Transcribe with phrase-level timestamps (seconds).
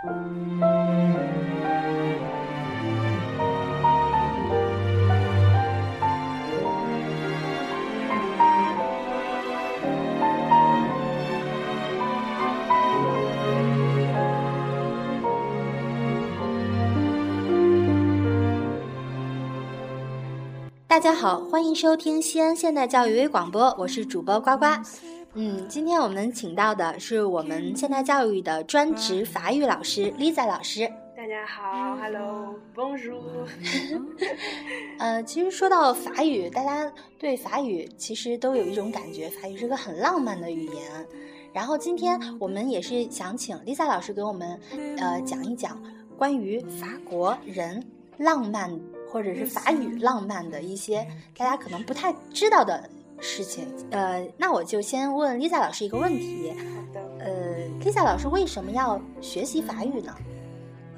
[0.00, 0.08] 大
[20.98, 24.64] 家好，欢迎收听西安现代教育微广播，我是主播呱呱。
[25.34, 30.90] 嗯，今天我们请到的是我们现代教育的专职法语老师 Lisa 老师。
[31.16, 33.46] 大家好，Hello，Bonjour。
[34.98, 41.06] 呃，其实说到法语，大家对法语其实都有一种感觉，法语是个很浪漫的语言。
[41.52, 44.58] 然后今天我们也是想请 Lisa 老师给我们
[44.98, 45.80] 呃讲一讲
[46.18, 47.84] 关于法国人
[48.18, 48.76] 浪漫。
[49.12, 51.04] 或者是法语浪漫的一些
[51.36, 52.88] 大家可能不太知道的
[53.20, 60.14] 事情，呃，那我就先问 Lisa 老师一个问题，好的呃，Lisa 老师为什么要学习法语呢？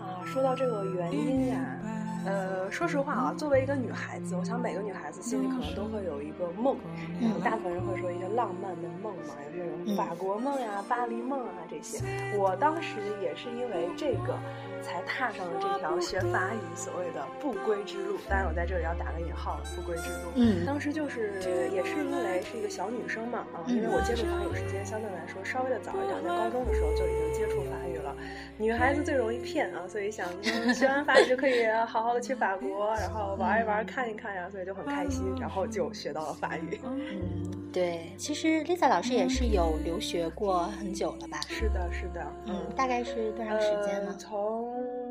[0.00, 1.78] 啊，说到这个原因呀。
[2.24, 6.76] 呃，说实话啊，作为一个女孩子，我想每个女孩子心里可能都会有一个梦，
[7.20, 12.04] 嗯，大部分人会说一些浪漫的梦嘛，有这种法国梦呀、巴黎梦啊这些。
[12.36, 14.38] 我当时也是因为这个，
[14.82, 18.16] 才踏上了这条学法语所谓的不归之路。
[18.28, 20.30] 当然，我在这里要打个引号了，不归之路。
[20.36, 21.32] 嗯，当时就是
[21.72, 28.20] 也是因为是一个小女生嘛，啊，因为我接触法语时间相对来说稍微的早一点，在高中的时候就已经接触法语了。
[28.56, 30.26] 女孩子最容易骗啊，所以想
[30.74, 32.22] 学完法语就可以好好的。
[32.22, 36.80] 去法国，然后玩一玩，看一看呀，所以就很开心，然后就学到了法语。
[36.84, 41.40] 嗯，对，其实 Lisa 老师也是有留学过很久了吧？
[41.48, 42.24] 是的，是的。
[42.46, 44.14] 嗯，大概是多长时间呢？
[44.16, 45.01] 从高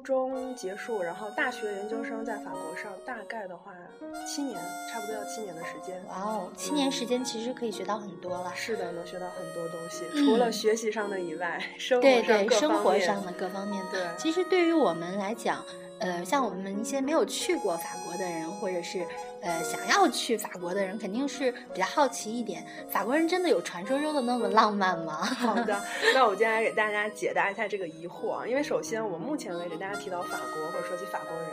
[0.00, 3.72] 中结束，然后大学研究生在法国上，大概的话
[4.26, 4.58] 七年，
[4.90, 6.02] 差不多要七年的时间。
[6.08, 8.52] 哇哦，七年时间其实可以学到很多了。
[8.54, 13.84] 是的，能学到很多东西，除了学习上的以外，生活上各生活上的各方面。
[13.90, 15.64] 对，其实对于我们来讲。
[16.00, 19.06] 呃，像我们一些没有去过法国的人，或者是
[19.42, 25.16] 呃想要去法国的人，肯定是比较好奇一点：法国人真的有传说中的那么浪漫吗？
[25.38, 25.78] 好的，
[26.14, 28.46] 那我今天来给大家解答一下这个疑惑啊。
[28.46, 31.50] 因为首先，我目前为止大家提到法国或者说起法国人，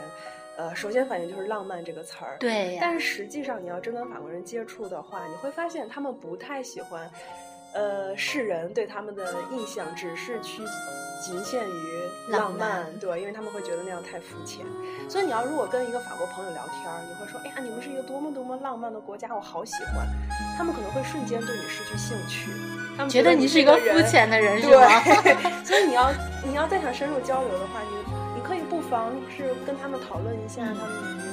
[0.56, 2.36] 呃，首先反应就是浪漫这个词儿。
[2.40, 2.78] 对。
[2.80, 7.10] 但是实际上，你要真跟法国人接触的话，你会发现他们不太喜欢。
[7.78, 10.64] 呃，世人对他们的印象只是趋
[11.22, 14.66] 仅限于浪漫，对，因为他们会觉得那样太肤浅。
[15.08, 20.06] 所以你要如果跟一个法国朋友聊天，你会说，哎呀，你们是一个多么多么浪漫的国家，我好喜欢。
[20.56, 22.50] 他们可能会瞬间对你失去兴趣，
[22.96, 25.00] 他们觉得你是一个肤浅的人， 是吧？
[25.64, 26.10] 所以你要
[26.44, 31.27] 你要再想深入交流的话，你你可以不妨是跟他们讨论一下他们。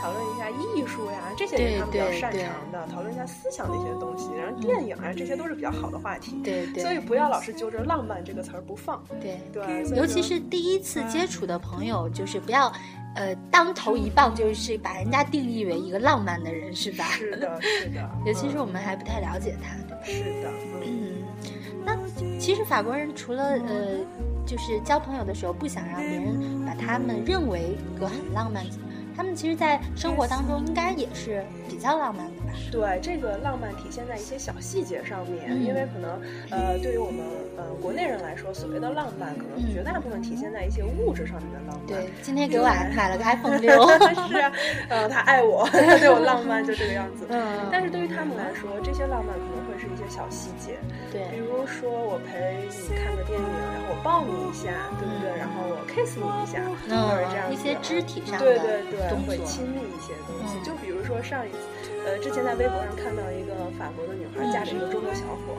[0.00, 2.86] 讨论一下艺术呀，这些是他们比较擅长的。
[2.92, 6.40] 讨论一下思想的一些东西，然后电影啊，这些都是比较好的话题。
[6.44, 6.82] 对对。
[6.82, 9.02] 所以不要老是揪着“浪漫”这个词儿不放。
[9.20, 9.84] 对对。
[9.96, 12.72] 尤其是第一次接触的朋友，就是不要，
[13.14, 17.04] 呃，当头一棒就是把人家定义为一个浪漫的人，是吧？
[17.04, 18.10] 是的，是的。
[18.24, 20.02] 尤其是我们还不太了解他，对吧？
[20.04, 20.50] 是的。
[20.86, 21.08] 嗯。
[21.84, 21.96] 那
[22.38, 23.98] 其实法国人除了呃，
[24.46, 28.64] 就是交朋友的时候不想让别人把他们认为个很浪漫。
[29.18, 32.52] 他们其实，在生活当中应该也是比较浪漫的吧？
[32.70, 36.20] 对，这个浪漫体现在一些小细节上面，因为可能，
[36.50, 37.18] 呃，对于我们
[37.56, 41.86] 呃国内人来说，所谓的浪漫，可能绝大部分体现在一些物质上面的浪漫。
[41.88, 43.72] 对，今天给我买了个 iPhone 六，
[44.28, 44.52] 是啊，
[44.88, 47.26] 呃，他爱我，他 对我浪漫，就这个样子。
[47.28, 47.66] 嗯。
[47.72, 49.57] 但是对于他们来说，这些浪漫可能
[50.08, 50.78] 小细节，
[51.12, 55.30] 对，比如说我陪你看个电影，然后我抱你一下，对不对？
[55.36, 59.18] 然后我 kiss 你一下，或者这样一些肢体上的，对对对。
[59.28, 65.52] 会亲密一些东西，就比如说上一次，呃，之前在微博上看到一个法国的女孩嫁给一个中国小伙，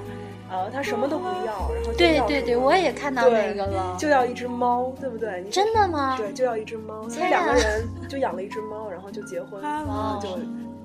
[0.49, 5.43] 呃，她什么都不要，然后对对对，我也看到那个了，就要一只猫，对不对？
[5.51, 6.17] 真的吗？
[6.17, 10.29] 对，就要一只猫，所以两个人就养了一只猫，然后就结婚，然后就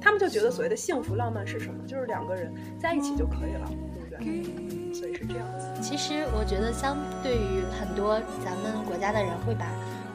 [0.04, 1.84] 他们就觉得所谓的幸福浪漫是什么？
[1.86, 4.92] 就是两个人在一起就可以了，对不对？
[4.92, 5.66] 所以是这样子。
[5.82, 9.64] 其实我觉得，相对于很多咱们国家的人会把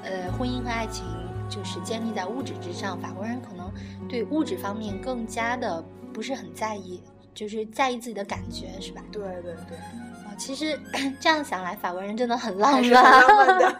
[0.03, 1.03] 呃婚姻和爱情。
[1.49, 3.73] 就是建立在物质之上，法国人可能
[4.07, 5.83] 对物质方面更加的
[6.13, 7.01] 不是很在意，
[7.33, 9.01] 就是在意自己的感觉，是吧？
[9.11, 9.75] 对对对。
[9.75, 10.79] 啊，其实
[11.19, 12.87] 这样想来，法国人真的很浪漫。
[12.91, 13.79] 浪漫的。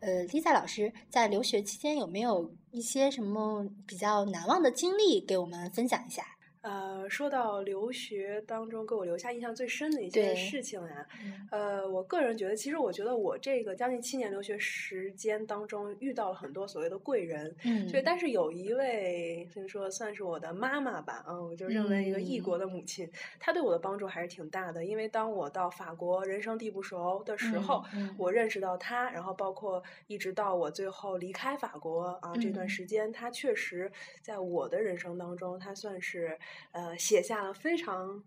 [0.01, 6.23] 呃，Lisa 老师在留学期间有没有一些什么比较难忘的经历给我们分享一下？
[6.61, 11.07] 呃，说到留学当中给我留下印象最深的一件事情呀，
[11.49, 23.09] 呃，我个人觉得，其实我觉得我这个将近七年留学时间当中遇到了很多所谓的贵人，嗯，所以，但是有一位，所以说算是我的妈妈吧，嗯，我就认为一个异国的母亲，
[23.39, 27.83] 她对我的帮助还是挺大的，因为当我到法国人生地不熟的时候，
[28.19, 33.91] 我认识到她，然后包括一直到我最后离开法国啊这段时间，她确实
[34.21, 36.37] 在我的人生当中，她算是。
[36.71, 38.23] 呃，写下了非常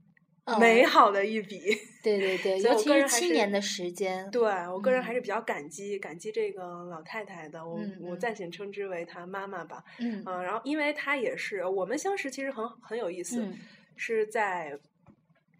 [0.60, 1.60] 美好的一笔。
[2.02, 4.30] 对对对， 尤其是七年的时间。
[4.30, 7.66] 对我个人还是比较感激，感激这个老太太的。
[7.66, 9.82] 我我暂且称之为她妈妈吧。
[9.98, 10.22] 嗯。
[10.42, 13.48] 然后因为她也是我们相识，其实很很有意思，
[13.96, 14.78] 是在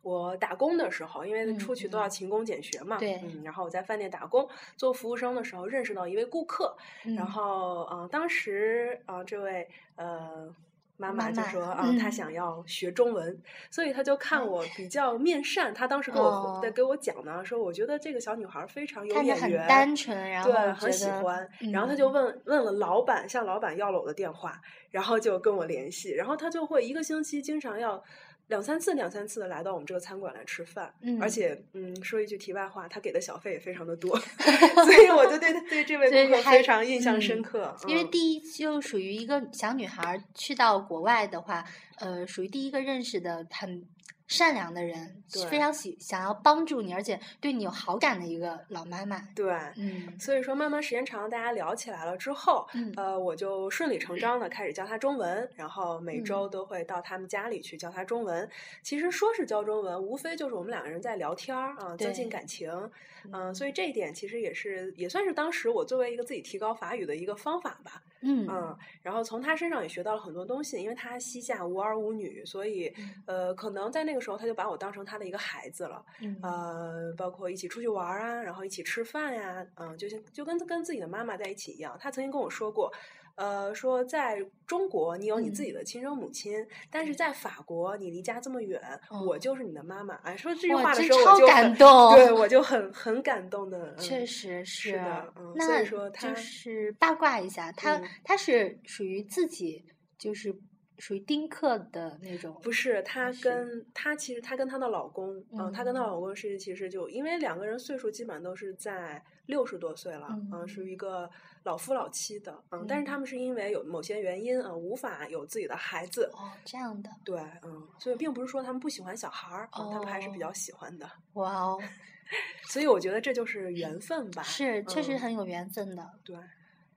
[0.02, 2.98] 我打工的时候，因为出去都要勤工俭学嘛。
[2.98, 3.14] 对。
[3.24, 4.46] 嗯，然后我在饭店打工
[4.76, 6.76] 做服务生的时候，认识到一位顾客。
[7.16, 10.54] 然后嗯，当时啊，这位呃。
[10.96, 13.36] 妈妈就说啊，她想要学中文，
[13.70, 15.72] 所以她就看我比较面善。
[15.74, 21.48] 她当时跟我在给我讲呢，说我觉得这个小女孩非常有眼缘，单纯，然后对很喜欢。
[21.72, 24.60] 然后她就问问了老板，向老板要了我的电话，
[24.90, 26.12] 然后就跟我联系。
[26.12, 28.02] 然后她就会一个星期经常要。
[28.48, 37.74] 两三次，两三次的来到我们这个餐馆来吃饭，而且，嗯，说一句题外话，他给的小费也非常的多， 所以我就对对这位顾客非常印象深刻。
[37.86, 41.64] 因为第一就属于一个小女孩去到国外的话，
[41.96, 43.84] 呃，属于第一个认识的很。
[44.26, 49.20] 善良的人，非常喜想要帮助你，而且对你有好感的一个老妈妈。
[49.34, 52.66] 对，嗯，所以说慢慢时间长了，大家聊起来了之后，
[52.96, 58.48] 呃，我就顺理成章的开始教他中文，然后每周都会到他们家里去教他中文。
[58.82, 62.90] 其实说是教中文，无非就是我们两个人在聊天儿啊，增进感情。
[63.32, 68.02] 嗯，所以这一点其实也是也算是当时我作为一个自己提高法语的一个方法吧。
[68.24, 72.92] 嗯嗯，然后从他身上也学到了很多东西，因为他膝下无儿无女，所以
[73.26, 76.04] 呃，可能在那个时候他就把我当成他的一个孩子了。
[76.20, 81.96] 嗯，呃，包括一起出去玩啊，然后一起吃饭呀，嗯，就像就跟跟自己的妈妈在一起一样。
[82.00, 82.92] 他曾经跟我说过。
[83.36, 88.80] 呃，说在中国你有你自己的亲生母亲，但是在法国你离家这么远，
[89.26, 90.14] 我就是你的妈妈。
[90.16, 93.94] 哎，说这句话的时候我就感动，对我就很很感动的。
[93.96, 95.32] 确实是的，
[95.66, 99.84] 所以说他就是八卦一下，他他是属于自己
[100.16, 100.54] 就是
[100.98, 103.02] 属于丁克的那种，不是？
[103.02, 111.30] 她跟她其实她跟她的老公，嗯，他跟她老公是其实就因为两个人岁数基本都是在六十多岁了，嗯，是一个。
[111.64, 116.30] 老夫老妻的，嗯，但是他们是因为有某些原因啊，无法有自己的孩子。
[116.34, 117.08] 哦，这样的。
[117.24, 121.10] 对，嗯，所以并不是说他们不喜欢小孩儿，他们还是比较喜欢的。
[121.32, 121.80] 哇哦！
[122.68, 124.42] 所以我觉得这就是缘分吧。
[124.44, 126.06] 是，确实很有缘分的。
[126.22, 126.36] 对。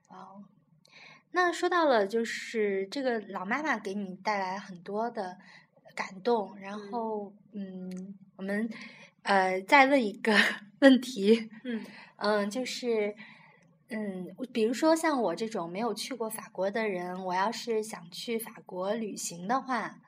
[0.08, 0.44] 哇哦！
[1.30, 5.38] 那说到了，就是这个老妈妈给你带来很多的
[5.94, 8.68] 感动，然后，嗯，我们
[9.22, 10.36] 呃再问一个
[10.80, 11.82] 问题，嗯
[12.18, 13.14] 嗯，就是。
[13.90, 19.98] 嗯，比如说像我这种没有去过法国的人，我要是想去法国旅行的话，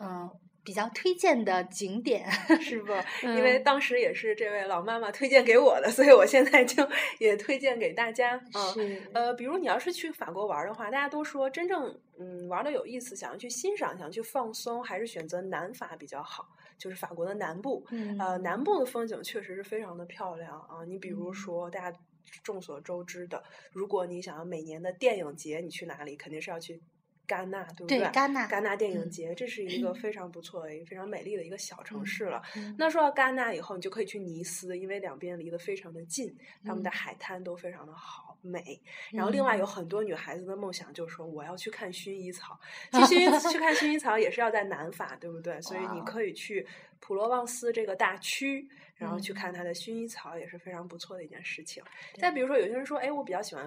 [0.00, 0.30] 嗯，
[0.64, 2.26] 比较推荐的景点
[2.62, 2.94] 是不？
[3.22, 6.82] 因为当时也是这位老妈妈推荐给我的，所以我现在就
[7.18, 8.40] 也推荐给大家。
[8.72, 16.48] 是，呃，比如你要是去法国玩的话，大家都说真正嗯玩的有意思，想要去欣赏，想要去放松，还是选择南法比较好，
[16.80, 17.86] 就是法国的南部。
[18.18, 20.84] 呃，南部的风景确实是非常的漂亮啊。
[20.88, 21.96] 你比如说大家。
[22.44, 23.42] 众所周知的，
[23.72, 26.14] 如果你想要每年的电影节，你去哪里？
[26.16, 26.80] 肯定是要去
[27.26, 27.98] 戛纳，对不对？
[28.12, 32.40] 戛纳，戛纳电影节，这是一个非常不错的、非常美丽的一个小城市了。
[32.78, 36.32] 那说到戛纳以后，你就可以去尼斯，因为两边离得非常的近，
[36.64, 38.80] 他们的海滩都非常的好美。
[39.12, 42.58] 然后，另外有很多女孩子的梦想就是说，我要去看薰衣草。
[42.92, 45.60] 去薰衣 去看薰衣草也是要在南法，对不对？
[45.62, 46.66] 所以你可以去
[46.98, 48.68] 普罗旺斯这个大区。
[48.96, 51.82] 然后去看它的薰衣草也是非常不错的一件事情。
[52.18, 53.66] 再比如说，有些人说，哎，我比较喜欢。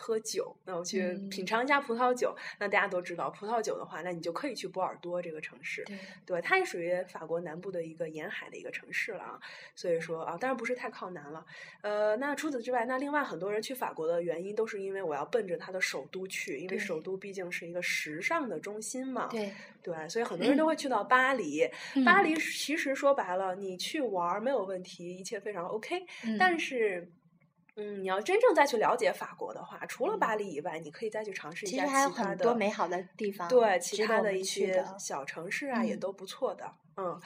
[0.00, 2.34] 喝酒，那我去品尝一下葡萄酒。
[2.58, 5.84] 那大家都知道，葡萄酒的话，那你就可以去波尔多这个城市，
[6.24, 9.38] 对，它也属于法国南部的一个沿海的一个城市了啊。
[9.74, 11.44] 所以说啊，当然不是太靠南了。
[11.82, 19.26] 呃，那除此之外，那另外很多人去法国的原因，都是因为我要奔着它的首都去，因为首都毕竟是一个时尚的中心嘛。
[19.26, 19.52] 对
[19.82, 21.68] 对，所以很多人都会去到巴黎。
[22.06, 26.06] 巴黎其实说白了，你去玩没有问题，一切非常 OK。
[26.38, 27.06] 但是。
[27.80, 33.48] 嗯，你要真正再去了解法国的话，除了巴黎以外，你可以再去尝试一下其他的多美好的地方。
[33.48, 36.70] 对，其他的一些小城市啊，也都不错的。
[36.96, 37.20] 嗯，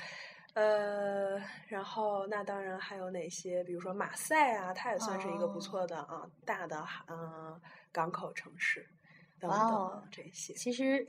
[0.54, 3.64] 呃，然后那当然还有哪些？
[3.64, 8.86] 比如说马赛啊，它也算是一个不错的啊，大的嗯港口城市
[9.40, 10.54] 等等这些。
[10.54, 11.06] 其实。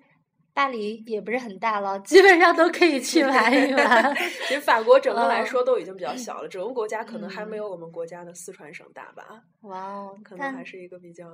[0.56, 4.16] 巴黎也不是很大了，基本上都可以去 玩一玩。
[4.48, 9.44] 其实法国整个来说都已经比较小了，整个国家可能还没有我们国家的四川省大吧。
[9.64, 11.28] 哇哦，可能还是一个比较……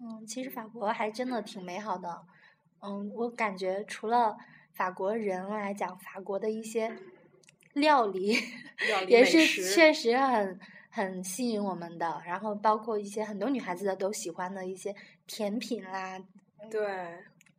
[0.00, 2.22] 嗯，其实法国还真的挺美好的。
[2.80, 4.36] 嗯，我感觉除了
[4.72, 6.96] 法国人来讲，法国的一些
[7.72, 8.38] 料理
[9.08, 9.44] 也是
[9.74, 12.22] 确实很很吸引我们的。
[12.24, 14.94] 然后包括一些很多女孩子的都喜欢的一些
[15.26, 16.16] 甜品啦。
[16.70, 16.86] 对。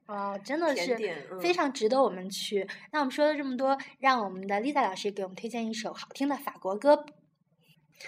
[0.09, 0.97] 哦，真的是
[1.39, 2.67] 非常值得我们去。
[2.91, 7.05] 那我们说了这么多，让我们的 Lisa 老师给我们推荐一首好听的法国歌。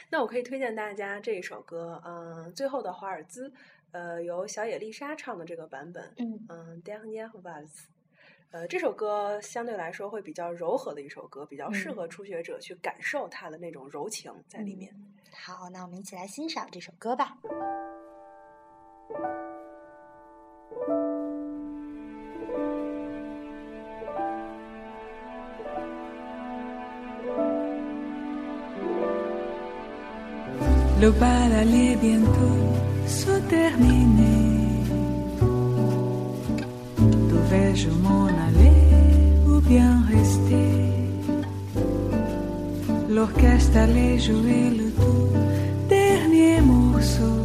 [0.10, 3.50] 那我可以推荐大家这一首歌，嗯，《最后的华尔兹》，
[3.91, 6.12] 呃，由小野丽莎唱的这个版本。
[6.17, 7.84] 嗯嗯，Dernier Vals，
[8.50, 14.91] 呃，这首歌相对来说会比较柔和的一首歌，比较适合初学者去感受它的那种柔情在里面。
[15.31, 17.38] 好，那我们一起来欣赏这首歌吧。
[31.01, 32.62] Le bal allait bientôt
[33.08, 34.67] se terminer.
[37.31, 38.81] Devais-je m'en aller
[39.48, 40.70] ou bien rester?
[43.10, 45.31] L'orchestre allait jouer le tout
[45.89, 47.39] dernier morceau.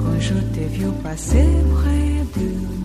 [0.00, 2.77] Quand je t'ai vu passer près de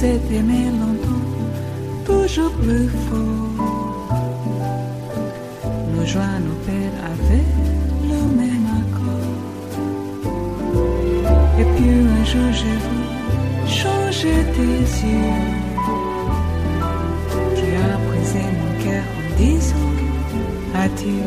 [0.00, 1.26] s'est aimé longtemps,
[2.06, 4.16] toujours plus fort.
[5.92, 7.50] Nos joies, nos peines avaient
[8.10, 9.36] le même accord.
[11.60, 13.00] Et puis un jour j'ai vu
[13.80, 15.44] changer tes yeux.
[17.56, 19.90] Tu as brisé mon cœur en disant
[20.82, 21.26] adieu.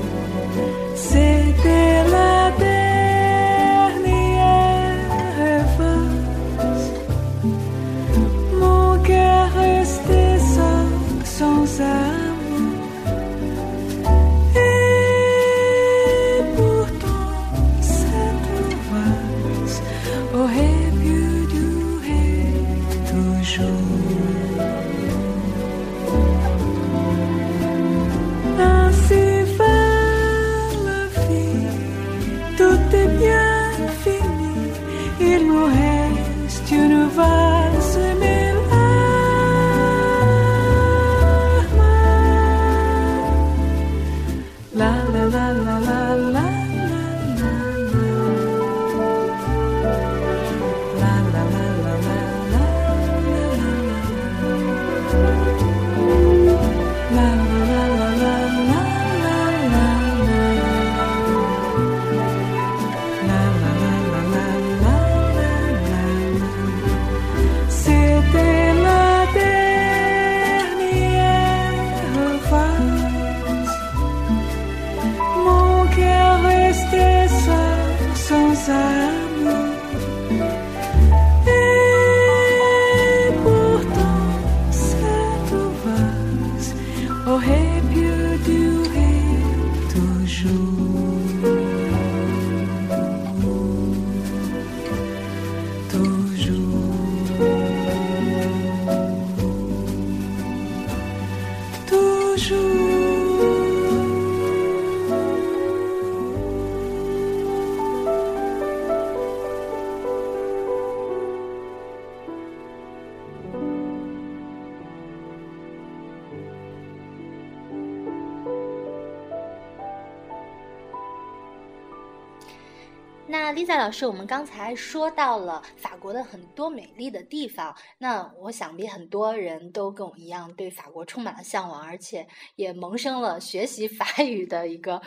[123.83, 132.25] 老师，我们刚才说到了法国的很多美丽的地方，那我想必很多人都跟我一样对法国充满了向往，而且
[132.55, 135.01] 也萌生了学习法语的一个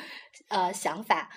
[0.49, 1.31] 呃想法。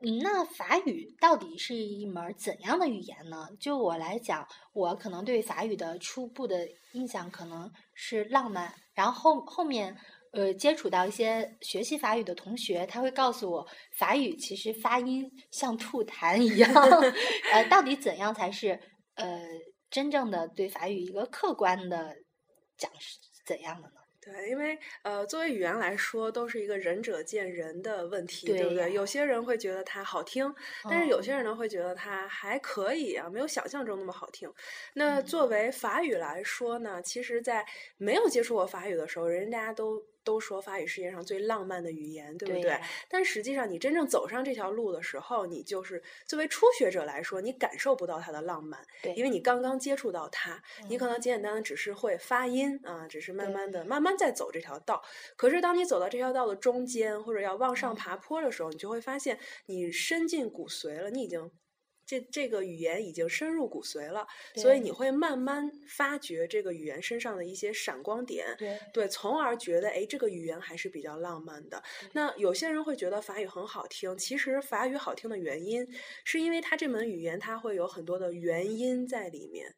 [0.00, 3.48] 嗯，那法语到底是一门怎样的语言呢？
[3.60, 9.96] 就我来讲，我可能对法语的初步的印象可能是浪漫，然后后后面。
[10.36, 13.66] 呃，接触到一些学习法语的同学，他会告诉我，
[13.96, 16.70] 法语其实发音像吐痰一样。
[17.52, 18.78] 呃，到底怎样才是
[19.14, 19.42] 呃
[19.88, 22.14] 真正的对法语一个客观的
[22.76, 23.94] 讲是怎样的呢？
[24.20, 28.92] 对，因为呃，作为语言来说，都是一个仁者见仁的问题，对不对？
[28.92, 30.54] 有些人会觉得它好听，
[30.90, 34.52] 但是有些人呢会觉得它还可以啊，没有想象中那么好听。
[34.94, 37.64] 那作为法语来说呢，其实，在
[37.96, 40.02] 没有接触过法语的时候，人家都。
[40.26, 42.78] 都说法语世界上最浪漫的语言，对不对？
[43.08, 55.00] 但实际上，你真正走上这条路的时候，你就是作为初学者来说，你感受不到它的浪漫，对，因为你刚刚接触到它，你可能简简单单只是会发音啊，只是慢慢的、慢慢在走这条道。
[55.36, 61.48] 可是，当你走到这条道的中间，或者要往上爬坡的时候，你就会发现，你深进骨髓了，你已经。
[62.06, 71.82] 这这个语言已经深入骨髓了，所以你会慢慢发掘这个语言身上的一些闪光点，对对，从而觉得哎，这个语言还是比较浪漫的。
[72.12, 75.84] 那有些人会觉得法语很好听，其实法语好听的原因
[76.24, 79.74] 是因为它这门语言它会有很多的元音在里面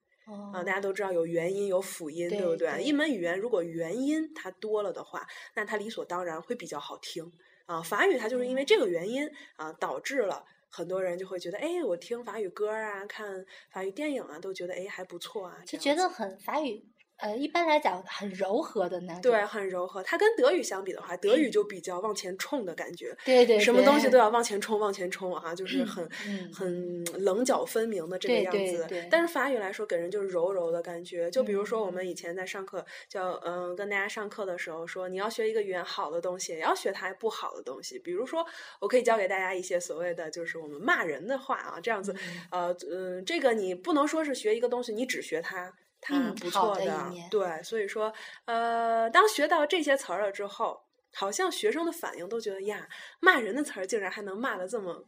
[0.52, 2.82] 啊，大家都知道有元音有辅音，对不对？
[2.82, 7.32] 一门语言如果元音它多了的话，那它理所当然会比较好听
[7.64, 7.80] 啊。
[7.80, 10.44] 法语它就是因为这个原因啊，导致了。
[10.70, 16.84] 很多人就会觉得，哎，我听法语歌啊，看法语电影啊，都觉得哎还不错啊，就觉得很法语。
[17.18, 20.02] 呃，一般来讲很柔和的那种，对，很柔和。
[20.04, 26.08] 它跟德语相比的话，德语就比较往前冲的感觉，对对，什么东西都要往前冲，往前冲啊，就是很
[26.54, 28.86] 很棱角分明的这个样子。
[29.10, 31.28] 但是法语来说，给人就是柔柔的感觉。
[31.30, 37.98] 就比如说我们以前在上课，叫嗯，跟大家上课的时候说，你要学一个语言好的东西，也要学它不好的东西。
[37.98, 38.46] 比如说，
[38.80, 42.14] 我可以教给大家一些所谓的就是我们骂人的话啊，这样子，
[42.52, 45.74] 呃嗯，这个你不能说是学一个东西，你只学它。
[46.00, 48.12] 他不错的，对，所以说，
[48.44, 50.80] 呃，当学到这些词儿了之后，
[51.14, 52.88] 好像学生的反应都觉得呀，
[53.20, 55.04] 骂人的词儿竟然还能骂的这么。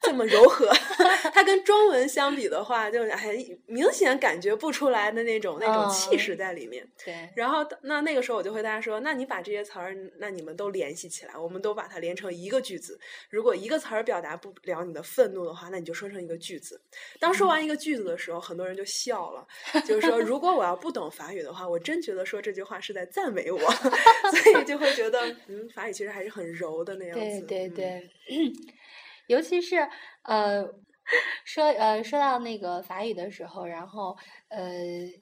[0.00, 0.66] 这么柔和，
[1.34, 6.86] 它跟中文相比的话，就还明显感觉不出来的那种那种气势在里面。
[7.04, 7.28] 对。
[7.36, 12.98] 然后那那个时候我就会大家说，那你把这些词儿，那你们都联系起来，我们都把它连成一个句子。
[13.28, 16.80] 如果一个词儿表达不了你的愤怒的话，那你就说成一个句子。
[17.18, 19.46] 当说完一个句子的时候，很多人就笑了，
[19.86, 23.58] 就是说，如果我要不懂法语的话，我真觉得说这句话是在赞美我，
[24.32, 27.42] 所以就会觉得，嗯，法语其实还是很柔的那样子。
[27.42, 28.10] 对对对。
[29.30, 29.88] 尤其是
[30.24, 30.64] 呃，
[31.44, 34.16] 说呃说到那个法语的时候，然后
[34.48, 34.68] 呃，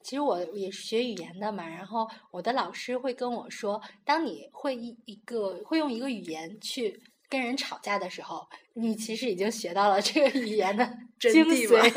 [0.03, 10.83] 其实我也是学语言的嘛，然后我的老师会跟我说，当你会一一个会用一个语言去跟人吵架的时候，你其实已经学到了这个语言的
[11.21, 11.91] 精髓。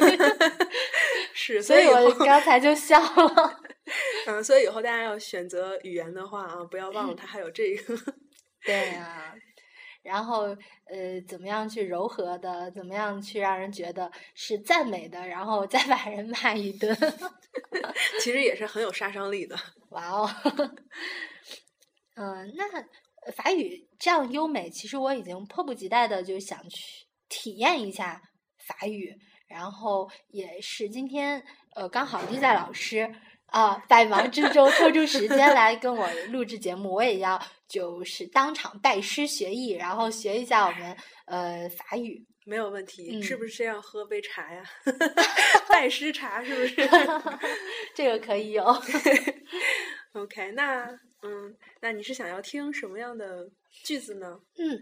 [1.34, 3.60] 是，所以我刚才就笑了。
[4.28, 7.96] 嗯，所以以后大家要选择语言的话啊，不要忘了它还有这个。
[8.64, 9.34] 对啊。
[10.02, 10.46] 然后，
[10.86, 12.70] 呃，怎么样去柔和的？
[12.72, 15.26] 怎么样去让人觉得是赞美的？
[15.26, 16.96] 然后再把人骂一顿，
[18.20, 19.56] 其实也是很有杀伤力的。
[19.90, 20.30] 哇哦，
[22.16, 22.64] 嗯，那
[23.32, 28.20] 法语这样优美，其实我已经迫不及待的就想去体验一下
[28.66, 29.16] 法语。
[29.46, 33.14] 然后也是今天，呃，刚好丽在老师。
[33.52, 42.26] 啊，百忙之中抽出时间来跟我录制节目，我也要就是当场拜师学艺，然后学一下我们呃法语。
[42.44, 44.64] 没有问题，是不是先要喝杯茶呀？
[45.70, 46.74] 拜师茶是不是？
[47.94, 48.64] 这个可以有。
[50.14, 50.84] OK，那
[51.22, 53.48] 嗯，那你是想要听什么样的
[53.84, 54.40] 句子呢？
[54.58, 54.80] 嗯，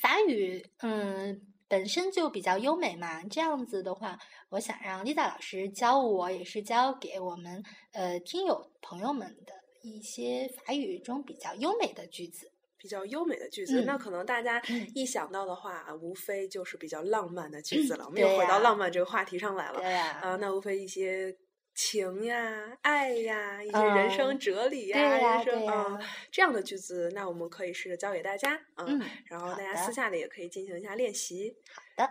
[0.00, 1.38] 法语，嗯。
[1.72, 4.18] 本身就比较优美嘛，这样子的话，
[4.50, 12.52] 我想让丽 a 老师教我，也是教给我们呃听友朋友们的一些法语中比较优美的句子。
[12.76, 14.60] 比较优美的句子，那可能大家
[14.94, 18.04] 一想到的话，无非就是比较浪漫的句子了。
[18.04, 19.80] 我们又回到浪漫这个话题上来了。
[20.20, 21.34] 啊，那无非一些。
[21.73, 25.99] 情呀，爱呀，一些人生哲理呀，人生啊，
[26.31, 31.55] 这样的句子，那我们可以试着教给大家，嗯，然后大家私下里也可以进行一下练习。
[31.71, 32.09] 好的。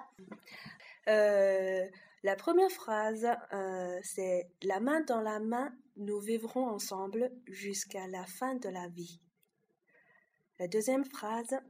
[1.05, 1.91] 呃，
[2.23, 3.27] la première phrase,
[4.03, 9.21] c'est la main dans la main, nous vivrons ensemble jusqu'à la fin de la vie.
[10.59, 11.61] La deuxième phrase,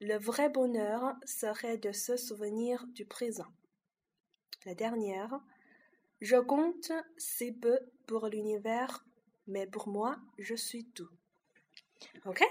[0.00, 3.52] le vrai bonheur serait de se souvenir du présent.
[4.64, 5.40] La dernière.
[6.21, 9.03] Je compte si peu pour l'univers,
[9.47, 11.09] mais pour moi, je suis tout.
[12.25, 12.45] OK，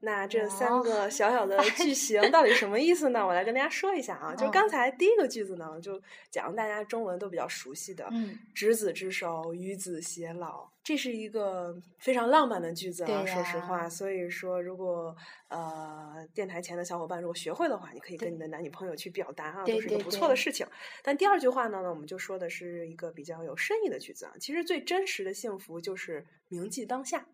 [0.00, 3.24] 那这三个小小的句型到底什么意思呢？
[3.24, 4.34] 我来跟大家说一下啊。
[4.34, 13.06] 就嗯刚才第一个句子呢，就讲大家中文都比较熟悉的嗯“执子之手，与子偕老”，这是一个非常浪漫的句子啊。
[13.06, 15.14] 对说实话，所以说如果
[15.48, 20.66] 呃电台前的小伙伴如果学会的话，你可以跟你的男女朋友去表达啊，都是一个不错的事情。
[21.00, 24.32] 但第二句话呢，呢我们就说的是一个比较有深意的句子啊。
[24.40, 27.24] 其实最真实的幸福就是铭记当下。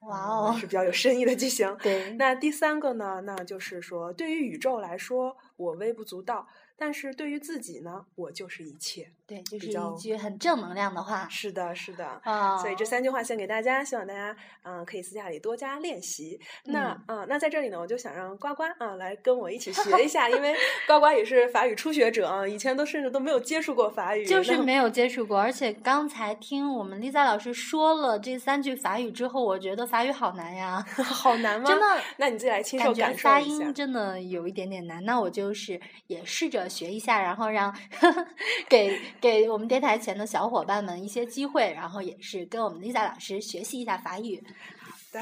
[0.00, 1.76] 哇嗯哦是比较有深意的句型。
[1.82, 6.46] 对那第三个呢，那就是说，对于宇宙来说，我微不足道；
[6.78, 9.10] 但是对于自己呢，我就是一切。
[9.26, 12.18] 对，就是一句很正能量的话是的，是的。
[12.24, 12.56] 啊。
[12.56, 16.40] 所以这三句话献给大家，希望大家嗯、呃可以私下里多加练习。
[16.64, 20.54] 那啊那在这里呢，我就想让呱呱啊、来跟我一起学一下，因为
[20.88, 31.66] 呱呱也是法语初学者啊，以前都甚至都没有接触过法语，就是没有接触过，而且刚才听我们 Lisa 老师说了这三句法语之后，我觉得法语好难呀， 好难吗？
[31.68, 31.84] 真的。
[32.16, 33.74] 那你自己来亲手感受发一下发音。
[33.74, 37.74] 真的有一点点难，那我就是也试着学一下，然后让
[38.68, 44.42] 给给我们电台前的小伙伴们一些机会，然后也是跟我们 Lisa 老师学习一下法语。
[45.10, 45.20] 的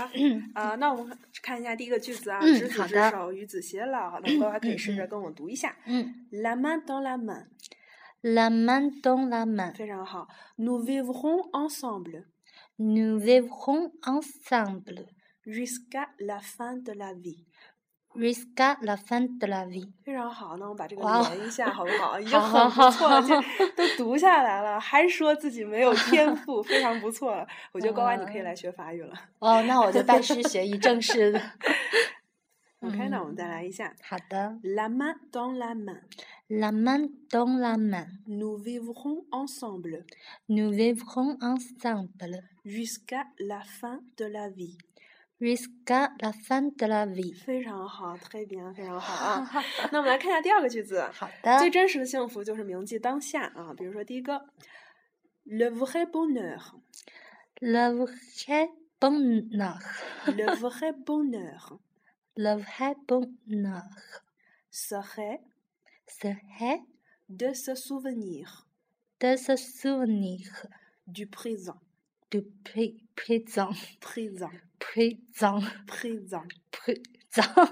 [0.52, 4.18] 啊、那我们看一下第一个句子啊，嗯执子之手，与子偕老。
[4.20, 5.76] 那乖乖可以试着跟我读一下。
[5.86, 10.26] 嗯 La main dans la main，，La main dans la main, 非常好。
[10.56, 12.24] Nous vivrons ensemble
[12.78, 15.06] nous vivrons ensemble
[15.46, 17.45] jusqu'à la fin de la vie。
[18.18, 19.88] Jusqu'à la fin de la vie。
[20.04, 22.18] 非常好，那我们把这个连一下，好不好？
[22.18, 23.22] 已经好很不错了，
[23.76, 27.46] 都读下来了，还说自己没有天赋，非常不错了。
[27.72, 29.12] 我觉得乖乖你可以嗯来学法语了。
[29.38, 31.40] 哦，那我就拜师学艺，正式的。
[32.80, 33.94] OK，那我们嗯再来一下。
[34.02, 40.04] 好的 La main dans la main,，La main dans la main, nous vivrons ensemble
[40.46, 44.76] nous vivrons ensemble jusqu'à la fin de la vie。
[45.39, 47.33] jusqu'à la fin de la vie。
[47.33, 49.49] 非常好，très bien，非常好啊。
[49.91, 51.01] 那我们来看一下第二个句子。
[51.13, 53.73] 好的最真实的幸福就是铭记当下啊。
[53.75, 54.45] 比如说第一个，
[55.45, 56.81] le vrai bonheur，le
[57.63, 59.79] Le vrai bonheur,
[60.27, 61.79] vrai bonheur
[62.35, 63.81] le vrai bonheur
[64.69, 65.41] serait
[66.05, 66.83] serait
[67.27, 68.67] de se souvenir
[69.19, 70.67] de se souvenir
[71.07, 71.79] du présent,
[72.30, 76.42] Du pré- présent, présent, présent, présent。
[76.70, 77.02] présent。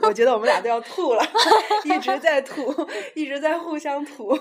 [0.02, 1.24] 我觉得我们俩都要吐了，
[1.86, 2.70] 一直在吐，
[3.14, 4.38] 一直在互相吐。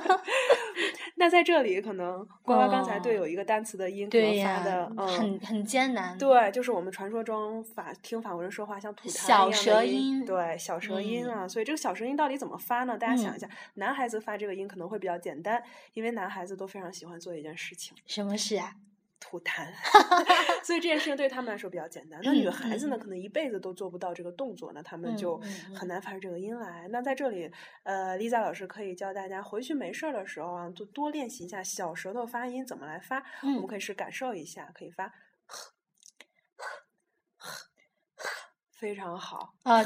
[1.16, 6.18] 那在这里，可能呱呱刚才对有一个单词的音可能发的，，嗯，很很艰难。
[6.18, 11.48] 对，就是我们传说中法听法国人说话像吐痰小一样的舌音，对，小舌音嗯啊。
[11.48, 12.98] 所以这个小舌音到底怎么发呢？
[12.98, 15.62] 大家想嗯一下，男孩子发这个音可能会比较简单，
[15.94, 17.96] 因为男孩子都非常喜欢做一件事情。
[18.06, 18.74] 什么事啊？
[19.18, 19.66] 吐痰，
[20.62, 22.20] 所以这件事情对他们来说比较简单。
[22.22, 25.38] 那女嗯孩子呢，嗯可能一辈子都做不到这个动作，那他们嗯就
[25.74, 26.86] 很难发出这个音来。
[26.88, 27.50] 那在这里，
[27.84, 33.16] 呃，Lisa 老师可以教大家回去没事儿的时候啊，就多练习一下小舌头发音怎么来发。
[33.42, 35.12] 我们嗯可以试感受一下，可以发，
[38.78, 39.54] 非常好。
[39.62, 39.80] 啊，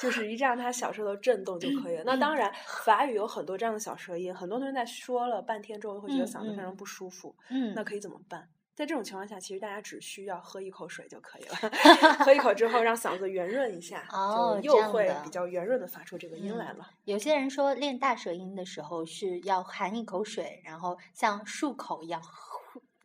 [0.00, 2.02] 就是一这样它小舌头震动就可以了。
[2.04, 2.52] 那当然，
[2.84, 7.34] 法语有很多这样的小舌音，很多同学在说了半天之后会觉得嗓子非常嗯不舒服。
[7.50, 8.48] 嗯，那可以怎么办？
[8.74, 11.56] 在这种情况下，其实大家只需要喝一口水就可以了。
[12.24, 16.90] 喝一口之后，让嗓子圆润一下，哦就又会比较圆润的发出这个音来嗯了。
[17.04, 22.28] 有些人说练大舌音的时候是要含一口水，然后像漱口一样呼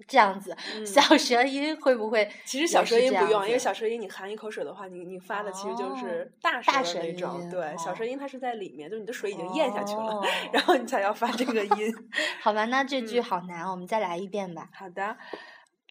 [0.08, 0.56] 这样子。
[0.76, 2.30] 嗯小舌音会不会？
[2.46, 7.42] 其实小舌音不用，因为小舌舌音你含一口水的话，你你发的其实就哦是大舌的那种。
[7.42, 11.94] 音对，小舌哦音它是在里面，就是你的水已经咽下去了，哦然后你才要发这个 音。
[12.42, 14.70] 好吧，那这句嗯好难，我们再来一遍吧。
[14.74, 15.18] 好的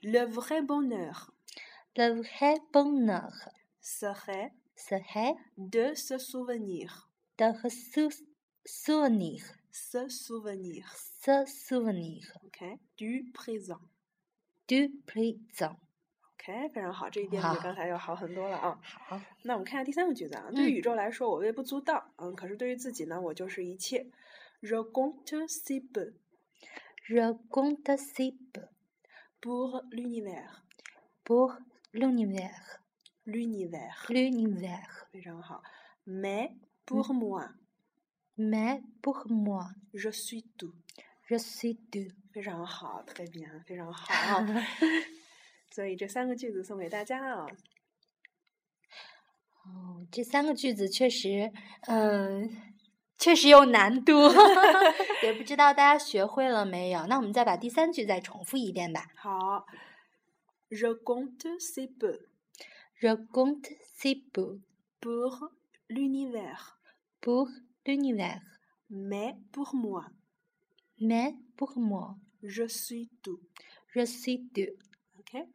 [0.02, 1.28] ，le vrai bonheur
[1.94, 3.30] Le vrai bonheur
[3.82, 8.08] serait serait de se souvenir, de se
[8.64, 9.42] souvenir,
[9.74, 10.86] se souvenir,
[11.20, 13.78] se souvenir OK, du présent.
[14.66, 15.76] Du présent。
[16.34, 18.80] OK，非常好，这一遍哇比刚才要好很多了啊。
[18.82, 24.10] 好，那我们看下第三个句子啊，对于嗯宇宙来说，我微不足道，嗯，可是对于自己呢，我就是一切。
[24.60, 26.12] Je compte si peu
[27.04, 28.68] Je compte si peu
[29.40, 30.62] pour l'univers,
[31.24, 31.58] pour
[31.92, 32.78] l'univers,
[33.24, 35.62] l'univers，l'univers, 非常好。
[36.06, 37.50] Mais pour moi,
[38.36, 42.12] mais pour moi, je suis tout，je suis tout。
[42.32, 44.46] 非常好，très bien，非常好啊。
[45.70, 47.46] 所以这三个句子送给大家啊。
[49.64, 52.50] 哦，这三个句子确实，嗯，
[53.16, 54.12] 确实有难度，
[55.22, 57.06] 也不知道大家学会了没有。
[57.06, 59.06] 那我们再把第三句再重复一遍吧。
[59.14, 59.66] 好
[60.70, 62.26] ，Je compte si peu
[63.00, 64.60] raconte ses beaux
[65.00, 65.50] pour
[65.88, 66.78] l'univers,
[67.20, 67.48] pour
[67.84, 68.40] l'univers.
[68.92, 70.04] mais pour moi,
[71.02, 73.40] Mais pour moi, je suis tout.
[73.92, 74.72] je suis tout.
[75.20, 75.46] OK，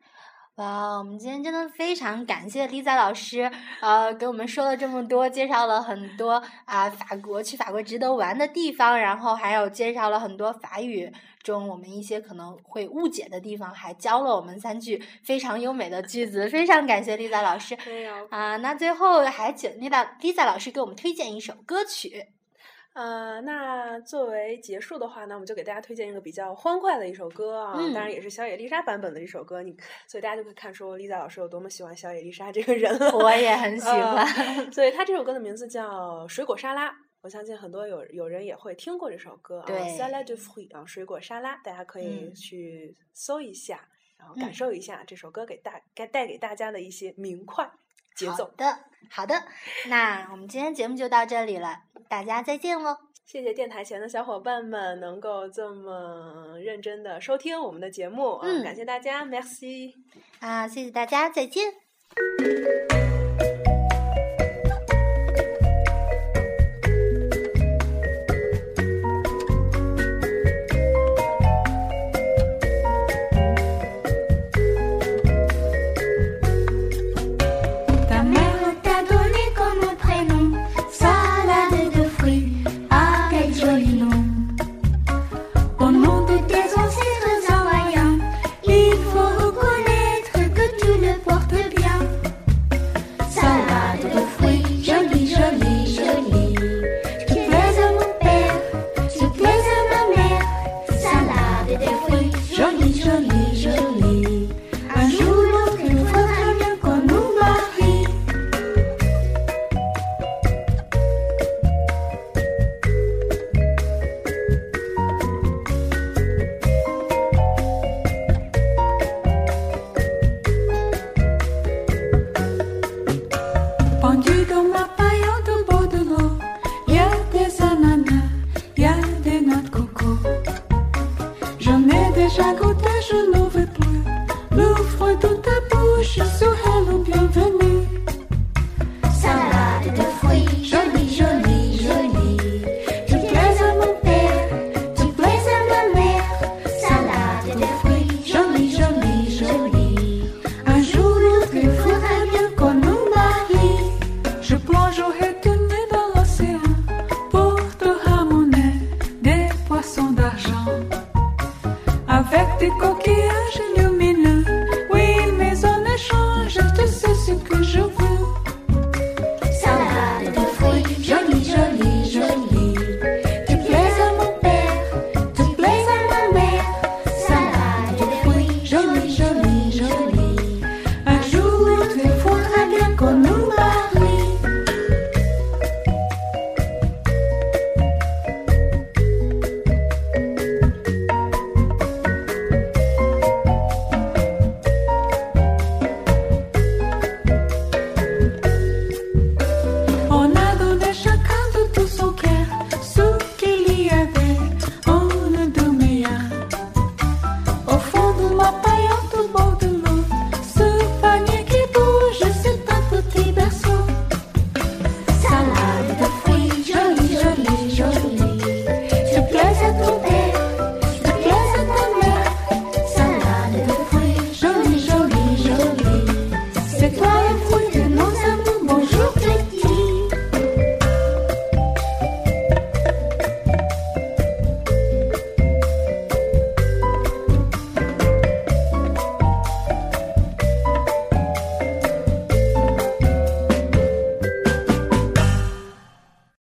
[0.56, 18.28] 哇，我们今天真的非常感谢 Lisa 老师，呃，给我们说了这么多，介绍了很多啊、法国去法国值得玩的地方，然后还有介绍了很多法语中我们一些可能会误解的地方，还教了我们三句非常优美的句子，非常感谢 Lisa 老师没有。
[18.30, 22.28] 啊、那最后还请 Lisa Lisa 老师给我们推荐一首歌曲。
[22.98, 29.62] 呃，那作为结束的话呢，我们就给大家推荐一个比较欢快的一首歌啊，嗯当然也是小野丽莎版本的一首歌。
[29.62, 29.72] 你
[30.08, 33.12] 所以大家就可以看出 Lisa 老师有多么喜欢小野丽莎这个人了。
[33.16, 34.26] 我也很喜欢。
[34.26, 36.90] 呃所以他这首歌的名字叫《水果沙拉》，
[37.22, 47.70] 我相信很多有有人也会听过这首歌啊对，Salad de fruits 啊，水果沙拉，大家可以嗯去搜一下，然后嗯感受一下这首歌给大该带给大家的一些明快
[48.18, 48.46] 节奏。
[48.46, 49.44] 好的，好的，
[49.88, 52.98] 那我们今天节目就到这里了，大家再见喽。
[53.26, 59.94] 谢谢电台前的小伙伴们能够这么认真的收听我们的节目，啊嗯感谢大家，Merci。
[60.40, 61.74] 啊，谢谢大家，再见。